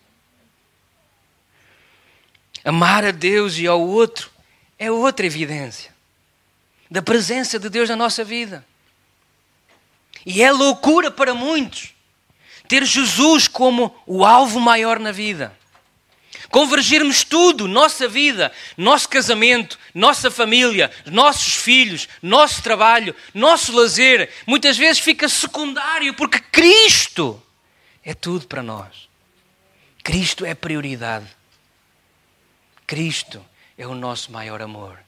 [2.63, 4.32] Amar a Deus e ao outro
[4.78, 5.93] é outra evidência
[6.94, 8.64] da presença de Deus na nossa vida.
[10.24, 11.92] E é loucura para muitos
[12.68, 15.58] ter Jesus como o alvo maior na vida.
[16.52, 24.78] Convergirmos tudo, nossa vida, nosso casamento, nossa família, nossos filhos, nosso trabalho, nosso lazer, muitas
[24.78, 27.42] vezes fica secundário porque Cristo
[28.06, 29.10] é tudo para nós.
[30.04, 31.26] Cristo é prioridade.
[32.86, 33.44] Cristo
[33.80, 35.00] é o nosso maior amor.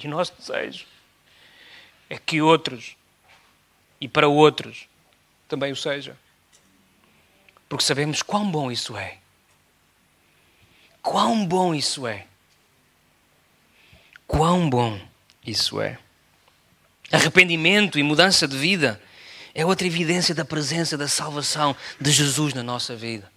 [0.00, 0.86] E o nosso desejo
[2.08, 2.96] é que outros,
[4.00, 4.88] e para outros,
[5.48, 6.16] também o seja.
[7.68, 9.18] Porque sabemos quão bom isso é.
[11.02, 12.26] Quão bom isso é.
[14.26, 15.00] Quão bom
[15.44, 15.98] isso é.
[17.10, 19.02] Arrependimento e mudança de vida
[19.52, 23.30] é outra evidência da presença da salvação de Jesus na nossa vida.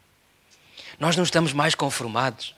[1.00, 2.54] Nós não estamos mais conformados.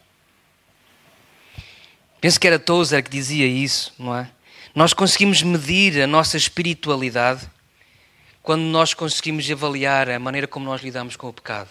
[2.24, 4.32] Penso que era Tozer que dizia isso, não é?
[4.74, 7.46] Nós conseguimos medir a nossa espiritualidade
[8.42, 11.70] quando nós conseguimos avaliar a maneira como nós lidamos com o pecado.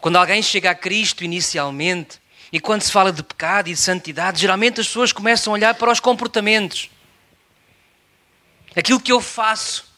[0.00, 2.20] Quando alguém chega a Cristo inicialmente
[2.52, 5.74] e quando se fala de pecado e de santidade, geralmente as pessoas começam a olhar
[5.74, 6.88] para os comportamentos.
[8.76, 9.92] Aquilo que eu faço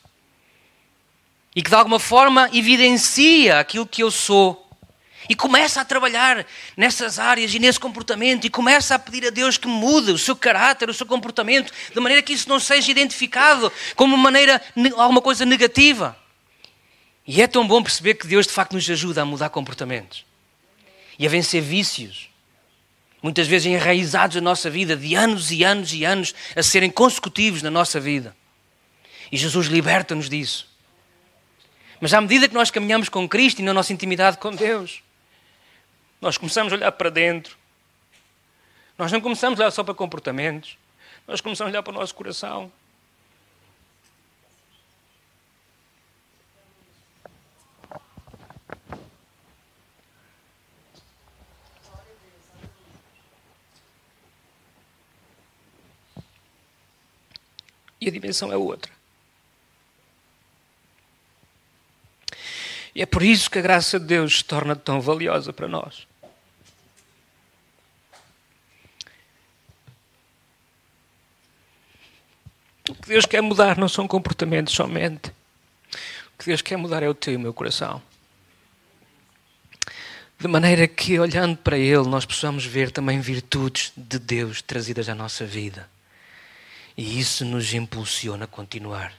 [1.54, 4.67] e que de alguma forma evidencia aquilo que eu sou.
[5.28, 9.58] E começa a trabalhar nessas áreas e nesse comportamento e começa a pedir a Deus
[9.58, 13.70] que mude o seu caráter, o seu comportamento, de maneira que isso não seja identificado
[13.94, 14.62] como maneira,
[14.96, 16.16] alguma coisa negativa.
[17.26, 20.24] E é tão bom perceber que Deus de facto nos ajuda a mudar comportamentos
[21.18, 22.30] e a vencer vícios.
[23.22, 27.62] Muitas vezes enraizados na nossa vida, de anos e anos e anos, a serem consecutivos
[27.62, 28.34] na nossa vida.
[29.30, 30.68] E Jesus liberta-nos disso.
[32.00, 35.02] Mas à medida que nós caminhamos com Cristo e na nossa intimidade com Deus,
[36.20, 37.56] nós começamos a olhar para dentro.
[38.96, 40.76] Nós não começamos a olhar só para comportamentos.
[41.26, 42.72] Nós começamos a olhar para o nosso coração.
[58.00, 58.90] E a dimensão é outra.
[62.94, 66.07] E é por isso que a graça de Deus se torna tão valiosa para nós.
[73.08, 75.30] Que Deus quer mudar não são comportamentos somente.
[76.34, 78.02] O que Deus quer mudar é o teu e o meu coração.
[80.38, 85.14] De maneira que, olhando para Ele, nós possamos ver também virtudes de Deus trazidas à
[85.14, 85.88] nossa vida.
[86.98, 89.14] E isso nos impulsiona a continuar.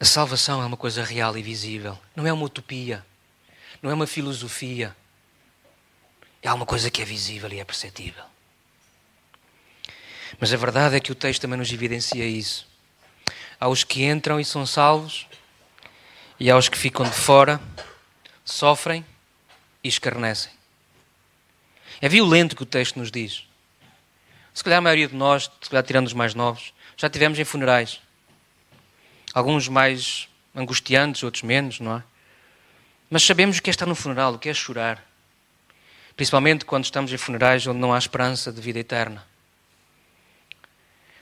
[0.00, 1.96] A salvação é uma coisa real e visível.
[2.16, 3.06] Não é uma utopia.
[3.80, 4.94] Não é uma filosofia.
[6.42, 8.24] É uma coisa que é visível e é perceptível.
[10.38, 12.66] Mas a verdade é que o texto também nos evidencia isso.
[13.58, 15.26] Há os que entram e são salvos,
[16.38, 17.60] e há os que ficam de fora,
[18.44, 19.04] sofrem
[19.82, 20.52] e escarnecem.
[22.00, 23.44] É violento o que o texto nos diz.
[24.54, 27.44] Se calhar a maioria de nós, se calhar tirando os mais novos, já tivemos em
[27.44, 28.00] funerais.
[29.34, 32.02] Alguns mais angustiantes, outros menos, não é?
[33.10, 35.04] Mas sabemos o que é estar no funeral, o que é chorar.
[36.14, 39.24] Principalmente quando estamos em funerais onde não há esperança de vida eterna.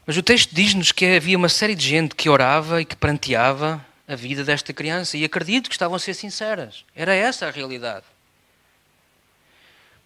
[0.07, 3.85] Mas o texto diz-nos que havia uma série de gente que orava e que pranteava
[4.07, 5.17] a vida desta criança.
[5.17, 6.85] E acredito que estavam a ser sinceras.
[6.95, 8.05] Era essa a realidade.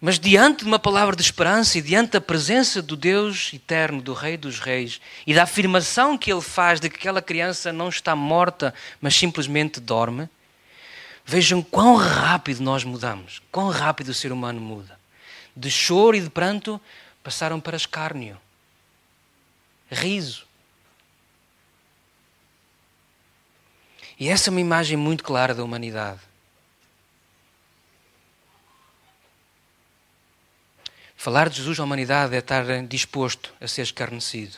[0.03, 4.13] Mas diante de uma palavra de esperança e diante da presença do Deus eterno, do
[4.13, 8.15] Rei dos Reis, e da afirmação que ele faz de que aquela criança não está
[8.15, 10.27] morta, mas simplesmente dorme,
[11.23, 14.99] vejam quão rápido nós mudamos, quão rápido o ser humano muda.
[15.55, 16.81] De choro e de pranto
[17.23, 18.39] passaram para escárnio,
[19.91, 20.47] riso.
[24.19, 26.21] E essa é uma imagem muito clara da humanidade.
[31.17, 34.57] Falar de Jesus à humanidade é estar disposto a ser escarnecido.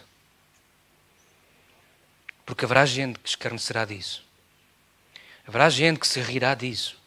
[2.45, 4.23] Porque haverá gente que escarnecerá disso.
[5.47, 6.97] Haverá gente que se rirá disso.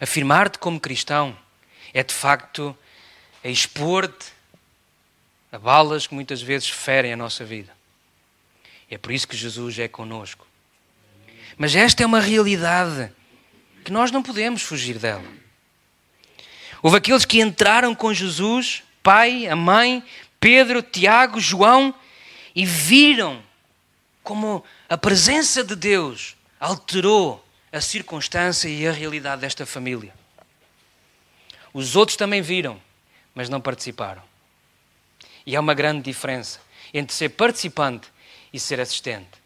[0.00, 1.38] Afirmar-te como cristão
[1.92, 2.76] é de facto
[3.42, 4.33] expor-te
[5.54, 7.72] a balas que muitas vezes ferem a nossa vida.
[8.90, 10.44] É por isso que Jesus é conosco.
[11.56, 13.12] Mas esta é uma realidade
[13.84, 15.22] que nós não podemos fugir dela.
[16.82, 20.02] Houve aqueles que entraram com Jesus, pai, a mãe,
[20.40, 21.94] Pedro, Tiago, João,
[22.52, 23.40] e viram
[24.24, 30.12] como a presença de Deus alterou a circunstância e a realidade desta família.
[31.72, 32.82] Os outros também viram,
[33.32, 34.33] mas não participaram.
[35.46, 36.60] E há uma grande diferença
[36.92, 38.08] entre ser participante
[38.52, 39.42] e ser assistente.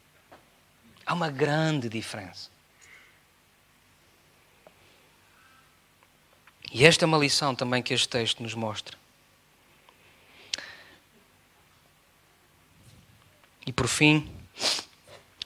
[1.05, 2.51] Há uma grande diferença.
[6.71, 8.97] E esta é uma lição também que este texto nos mostra.
[13.67, 14.31] E por fim,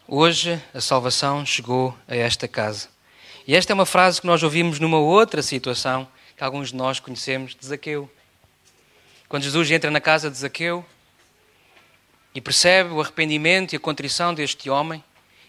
[0.06, 2.88] hoje a salvação chegou a esta casa.
[3.46, 7.00] E esta é uma frase que nós ouvimos numa outra situação que alguns de nós
[7.00, 8.10] conhecemos de Zaqueu.
[9.32, 10.84] Quando Jesus entra na casa de Zaqueu
[12.34, 15.02] e percebe o arrependimento e a contrição deste homem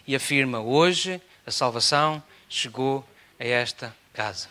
[0.06, 3.06] e afirma: Hoje a salvação chegou
[3.38, 4.48] a esta casa.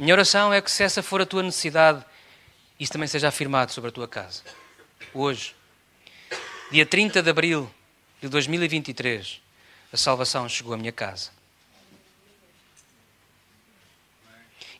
[0.00, 2.02] Minha oração é que, se essa for a tua necessidade,
[2.80, 4.40] isso também seja afirmado sobre a tua casa.
[5.12, 5.54] Hoje,
[6.70, 7.70] dia 30 de abril
[8.22, 9.38] de 2023,
[9.92, 11.30] a salvação chegou à minha casa.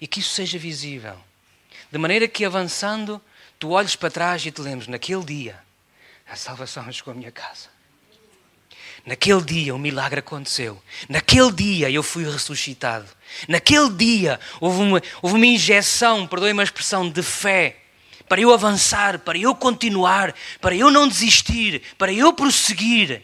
[0.00, 1.20] E que isso seja visível.
[1.92, 3.20] De maneira que, avançando,
[3.64, 5.58] tu olhes para trás e te lembres, naquele dia,
[6.28, 7.70] a salvação chegou à minha casa.
[9.06, 10.82] Naquele dia o milagre aconteceu.
[11.08, 13.08] Naquele dia eu fui ressuscitado.
[13.48, 17.78] Naquele dia houve uma, houve uma injeção, perdoe-me a expressão, de fé
[18.28, 23.22] para eu avançar, para eu continuar, para eu não desistir, para eu prosseguir.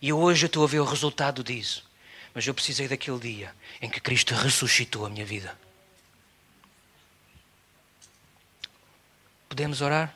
[0.00, 1.86] E hoje eu estou a ver o resultado disso.
[2.32, 5.67] mas eu precisei daquele dia em que Cristo ressuscitou a minha vida.
[9.48, 10.14] Podemos orar?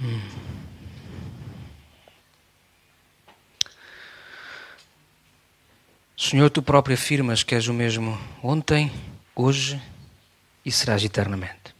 [0.00, 0.46] Hum.
[6.16, 8.92] Senhor, tu próprio afirmas que és o mesmo ontem,
[9.34, 9.80] hoje
[10.64, 11.74] e serás eternamente.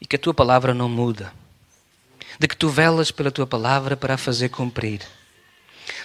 [0.00, 1.32] E que a tua palavra não muda.
[2.38, 5.00] De que tu velas pela tua palavra para a fazer cumprir.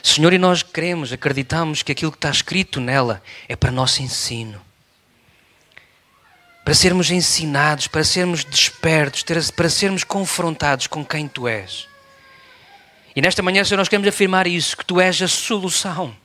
[0.04, 4.60] Senhor, e nós cremos, acreditamos que aquilo que está escrito nela é para nosso ensino.
[6.66, 11.88] Para sermos ensinados, para sermos despertos, para sermos confrontados com quem tu és.
[13.16, 16.16] E nesta manhã, Senhor, nós queremos afirmar isso, que tu és a solução.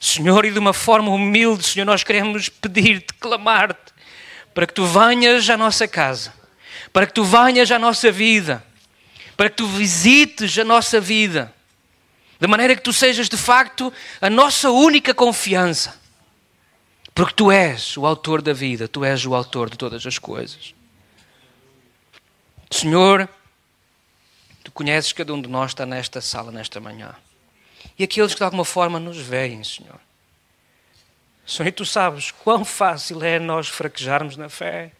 [0.00, 3.92] Senhor, e de uma forma humilde, Senhor, nós queremos pedir-te, clamar-te,
[4.52, 6.34] para que tu venhas à nossa casa,
[6.92, 8.64] para que tu venhas à nossa vida,
[9.36, 11.54] para que tu visites a nossa vida
[12.42, 15.96] de maneira que tu sejas de facto a nossa única confiança.
[17.14, 20.74] Porque tu és o autor da vida, tu és o autor de todas as coisas.
[22.68, 23.28] Senhor,
[24.64, 27.14] tu conheces cada um de nós está nesta sala nesta manhã.
[27.96, 30.00] E aqueles que de alguma forma nos veem, Senhor.
[31.46, 34.90] Senhor, tu sabes quão fácil é nós fraquejarmos na fé.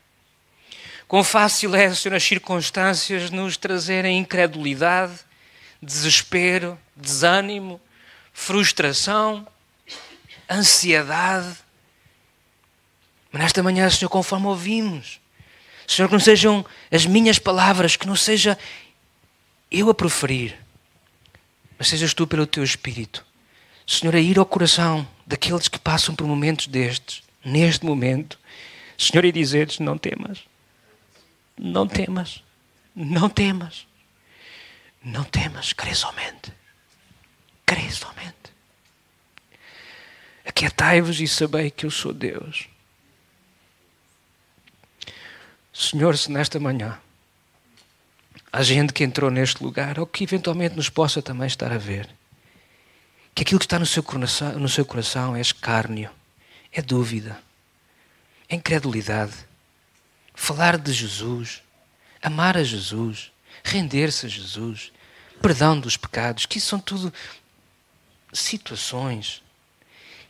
[1.08, 5.31] Quão fácil é, Senhor, as circunstâncias nos trazerem incredulidade,
[5.82, 7.80] desespero, desânimo,
[8.32, 9.46] frustração,
[10.48, 11.56] ansiedade.
[13.32, 15.20] Mas nesta manhã, Senhor, conforme ouvimos,
[15.86, 18.56] Senhor, que não sejam as minhas palavras, que não seja
[19.70, 20.56] eu a proferir,
[21.78, 23.24] mas sejas tu pelo teu Espírito,
[23.86, 28.38] Senhor, a ir ao coração daqueles que passam por momentos destes, neste momento,
[28.96, 30.44] Senhor, e dizer-lhes: não temas,
[31.58, 32.42] não temas,
[32.94, 33.86] não temas.
[35.04, 36.52] Não temas, crê somente.
[37.66, 38.52] Crê somente.
[40.44, 42.68] Aquietai-vos e sabei que eu sou Deus.
[45.72, 47.00] Senhor, se nesta manhã
[48.52, 52.08] há gente que entrou neste lugar, ou que eventualmente nos possa também estar a ver,
[53.34, 56.10] que aquilo que está no seu coração, no seu coração é escárnio,
[56.70, 57.42] é dúvida,
[58.48, 59.32] é incredulidade.
[60.34, 61.62] Falar de Jesus,
[62.20, 63.31] amar a Jesus,
[63.62, 64.92] render-se a Jesus,
[65.40, 67.12] perdão dos pecados, que isso são tudo
[68.32, 69.42] situações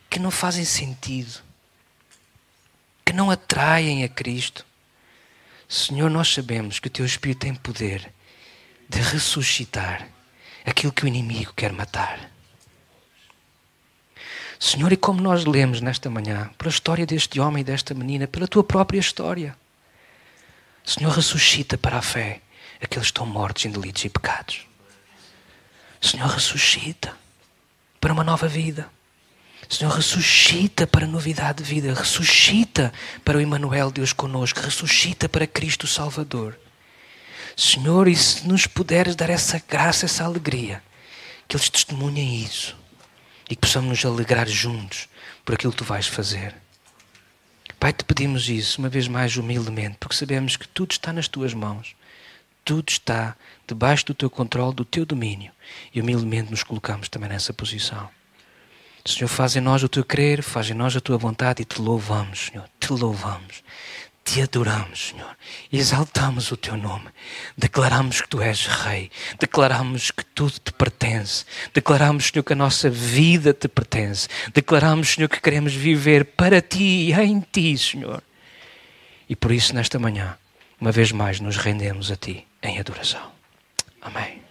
[0.09, 1.41] que não fazem sentido,
[3.05, 4.65] que não atraem a Cristo.
[5.67, 8.13] Senhor, nós sabemos que o Teu Espírito tem poder
[8.87, 10.07] de ressuscitar
[10.65, 12.29] aquilo que o inimigo quer matar.
[14.59, 18.47] Senhor, e como nós lemos nesta manhã, pela história deste homem e desta menina, pela
[18.47, 19.57] tua própria história,
[20.85, 22.42] Senhor, ressuscita para a fé
[22.85, 24.61] aqueles que estão mortos em delitos e pecados.
[26.01, 27.15] Senhor, ressuscita
[27.99, 28.89] para uma nova vida.
[29.69, 32.91] Senhor, ressuscita para novidade de vida, ressuscita
[33.23, 36.59] para o Emmanuel, Deus conosco, ressuscita para Cristo Salvador.
[37.55, 40.83] Senhor, e se nos puderes dar essa graça, essa alegria,
[41.47, 42.75] que eles testemunhem isso
[43.49, 45.07] e que possamos nos alegrar juntos
[45.45, 46.55] por aquilo que tu vais fazer.
[47.79, 51.53] Pai, te pedimos isso uma vez mais humildemente, porque sabemos que tudo está nas tuas
[51.53, 51.95] mãos
[52.63, 53.35] tudo está
[53.67, 55.51] debaixo do teu controle, do teu domínio.
[55.93, 58.09] E humildemente nos colocamos também nessa posição.
[59.05, 61.81] Senhor, faz em nós o teu querer, faz em nós a tua vontade e te
[61.81, 62.69] louvamos, Senhor.
[62.79, 63.63] Te louvamos.
[64.23, 65.35] Te adoramos, Senhor.
[65.71, 67.09] Exaltamos o teu nome.
[67.57, 69.11] Declaramos que tu és Rei.
[69.37, 71.43] Declaramos que tudo te pertence.
[71.73, 74.29] Declaramos, Senhor, que a nossa vida te pertence.
[74.53, 78.23] Declaramos, Senhor, que queremos viver para ti e em ti, Senhor.
[79.27, 80.37] E por isso, nesta manhã,
[80.79, 83.31] uma vez mais, nos rendemos a ti em adoração.
[84.01, 84.41] Amém.